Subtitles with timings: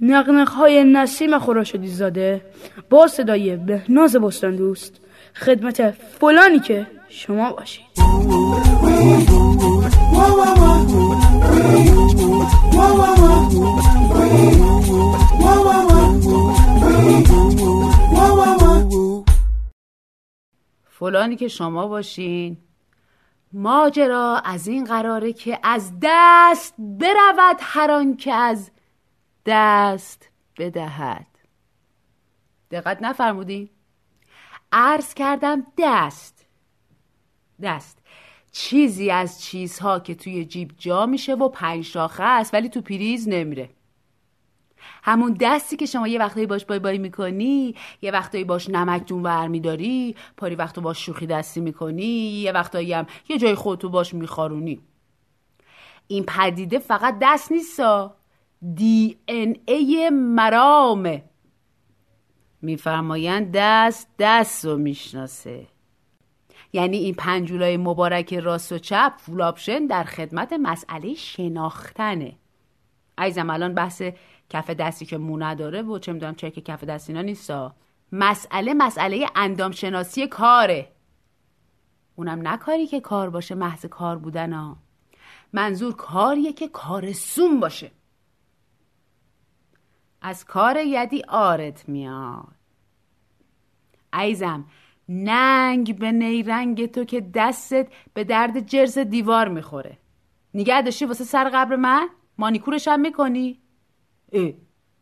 [0.00, 2.42] نقنق های نسیم خوراشدی زاده
[2.90, 5.00] با صدای بهناز بستان دوست
[5.34, 7.86] خدمت فلانی که شما باشید.
[20.90, 22.56] فلانی که شما باشین.
[23.52, 28.70] ماجرا از این قراره که از دست برود هر که از
[29.46, 31.26] دست بدهد.
[32.70, 33.68] دقت نفرمودین.
[34.72, 36.46] عرض کردم دست.
[37.62, 37.98] دست.
[38.52, 43.28] چیزی از چیزها که توی جیب جا میشه و پنج شاخه است ولی تو پریز
[43.28, 43.70] نمیره.
[45.02, 49.22] همون دستی که شما یه وقتایی باش بای بای می‌کنی یه وقتایی باش نمک جون
[49.22, 52.04] ور میداری پاری وقتو باش شوخی دستی می‌کنی
[52.42, 54.80] یه وقتایی هم یه جای خودتو باش میخارونی.
[56.06, 58.16] این پدیده فقط دست نیستا.
[58.74, 61.24] دی ان ای مرامه
[62.62, 65.66] میفرمایند دست دست رو می‌شناسه.
[66.72, 72.36] یعنی این پنجولای مبارک راست و چپ فول در خدمت مسئله شناختنه.
[73.18, 74.02] عیزم الان بحث
[74.50, 77.74] کف دستی که مو نداره و چه می‌دونم چک کف دستی اینا نیستا.
[78.12, 80.92] مسئله مسئله اندام شناسی کاره.
[82.16, 84.76] اونم نه کاری که کار باشه محض کار بودن ها.
[85.52, 87.90] منظور کاریه که کارسون باشه.
[90.22, 92.54] از کار یدی آرت میاد.
[94.20, 94.64] ایزم
[95.08, 99.98] ننگ به نیرنگ تو که دستت به درد جرز دیوار می‌خوره.
[100.54, 103.60] نگه داشتی واسه سر قبر من؟ مانیکورش هم می‌کنی؟
[104.32, 104.50] اه.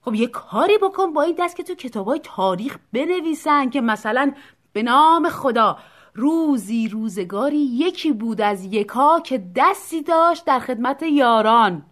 [0.00, 4.32] خب یه کاری بکن با این دست که تو کتابای تاریخ بنویسن که مثلا
[4.72, 5.78] به نام خدا
[6.14, 11.86] روزی روزگاری یکی بود از یکا که دستی داشت در خدمت یاران.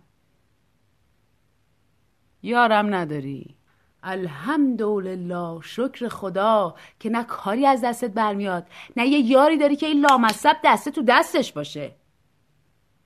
[2.42, 3.56] یارم نداری؟
[4.02, 10.00] الحمدلله شکر خدا که نه کاری از دستت برمیاد نه یه یاری داری که این
[10.00, 11.92] لامصب دسته تو دستش باشه.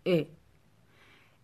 [0.06, 0.24] اه.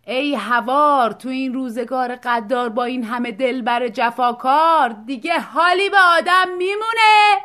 [0.07, 6.57] ای هوار تو این روزگار قدار با این همه دلبر جفاکار دیگه حالی به آدم
[6.57, 7.41] میمونه.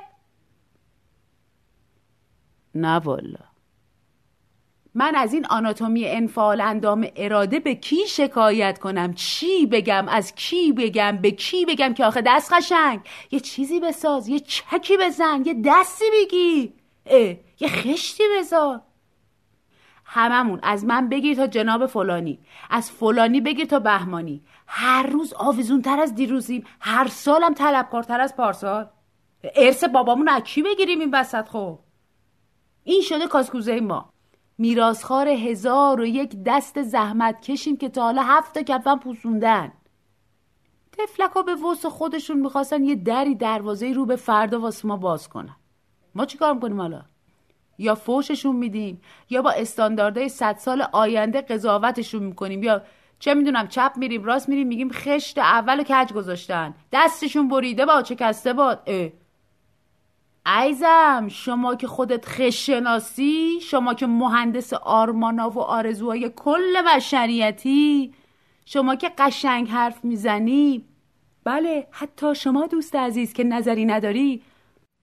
[2.74, 3.55] نه والا
[4.98, 10.72] من از این آناتومی انفعال اندام اراده به کی شکایت کنم؟ چی بگم؟ از کی
[10.72, 15.62] بگم؟ به کی بگم که آخه دست قشنگ؟ یه چیزی بساز یه چکی بزن یه
[15.64, 16.72] دستی بگی.
[17.06, 18.80] اه یه خشتی بذار
[20.04, 22.38] هممون از من بگیر تا جناب فلانی.
[22.70, 24.42] از فلانی بگیر تا بهمانی.
[24.66, 26.66] هر روز آویزون تر از دیروزیم.
[26.80, 28.86] هر سالم طلبکارتر از پارسال.
[29.54, 31.78] ارث بابامون از کی بگیریم این وسط خب؟
[32.84, 34.16] این شده کاسکوزه ما.
[34.58, 39.72] میراسخار هزار و یک دست زحمت کشیم که تا حالا هفت تا کفن پوسوندن.
[40.92, 45.56] تفلک به وس خودشون می‌خواستن یه دری دروازه رو به فردا واسه ما باز کنن.
[46.14, 47.02] ما چیکار می‌کنیم حالا؟
[47.78, 49.00] یا فوششون میدیم
[49.30, 52.62] یا با استانداردهای صد سال آینده قضاوتشون می‌کنیم.
[52.62, 52.82] یا
[53.18, 58.52] چه می‌دونم چپ میریم راست میریم میگیم خشت اول کج گذاشتن؟ دستشون بریده با کسته
[58.52, 58.88] باد
[60.46, 60.62] اه.
[60.62, 68.14] ایزم شما که خودت خشناسی شما که مهندس آرمانا و آرزوهای کل بشریتی
[68.66, 70.84] شما که قشنگ حرف می‌زنی.
[71.44, 74.42] بله حتی شما دوست عزیز که نظری نداری.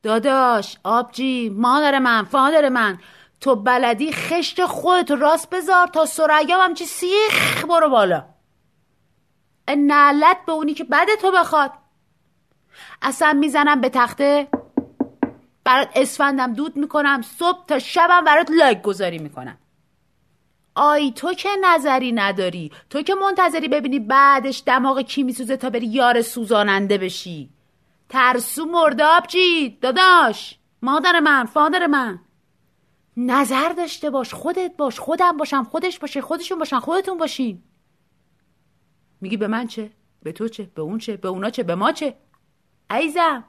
[0.03, 2.97] داداش آبجی مادر من فادر من
[3.41, 8.25] تو بلدی خشت خودت راست بذار تا سریا هم چی سیخ برو بالا.
[9.77, 11.71] نعلت به اونی که بده تو بخواد.
[13.01, 14.47] اصلا می‌زنم به تخته.
[15.63, 19.57] برات اسفندم دود می‌کنم صبح تا شبم برات لایک گذاری می‌کنم.
[20.75, 25.87] آی تو که نظری نداری؟ تو که منتظری ببینی بعدش دماغ کی میسوزه تا بری
[25.87, 27.49] یار سوزاننده بشی؟
[28.09, 30.59] ترسو مرداب جید داداش.
[30.81, 32.19] مادر من فادر من.
[33.17, 37.63] نظر داشته باش خودت باش خودم باشم خودش باشه خودشون باشن خودتون باشین.
[39.21, 39.91] میگی به من چه؟
[40.23, 42.15] به تو چه؟ به اون چه؟ به اونا چه؟ به ما چه؟
[42.89, 43.43] عیزم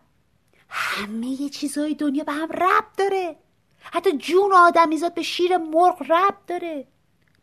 [0.68, 3.36] همه چیزهای دنیا به هم رب داره.
[3.82, 6.86] حتی جون آدمیزاد به شیر مرغ رب داره.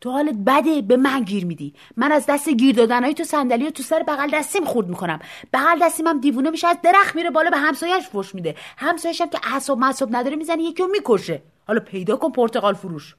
[0.02, 1.74] تو حالت بده به من گیر میدی.
[1.98, 5.20] من از دست گیر دادنهای تو صندلی تو سر بغل دستیم خورد می‌کنم.
[5.54, 8.56] بغل دستیم هم دیوونه میشه از درخت میره بالا به همسایش فش میده.
[8.78, 11.42] همسایش هم که اعصاب معصاب نداره می‌زنه یکی رو می‌کشه.
[11.68, 13.16] حالا پیدا کن پرتقال فروش.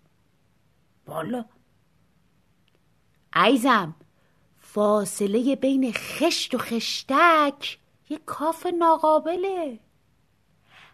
[1.06, 1.44] بالا
[3.36, 3.94] ایزم
[4.60, 7.78] فاصله بین خشت و خشتک
[8.08, 9.78] یه کاف ناقابله.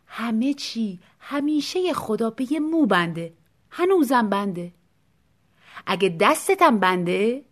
[0.08, 3.32] همه چی همیشه خدا به یه مو بنده.
[3.70, 4.72] هنوزم بنده.
[5.86, 7.44] اگه دستتم بنده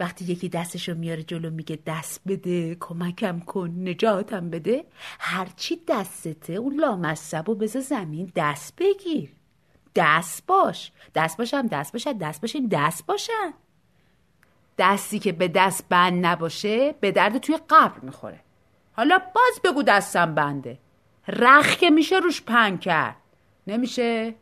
[0.00, 4.84] وقتی یکی دستشو میاره جلو میگه دست بده کمکم کن نجاتم بده
[5.18, 9.30] هرچی دستته اون لامصب و بذار زمین دست بگیر.
[9.94, 10.92] دست باش.
[11.14, 13.52] دست باشم دست باشد دست باشین دست باشن.
[14.78, 18.40] دستی که به دست بند نباشه به درد توی قبر می‌خوره.
[18.92, 20.78] حالا باز بگو دستم بنده.
[21.28, 23.16] رخ که میشه روش پنگ کرد.
[23.66, 24.34] نمیشه؟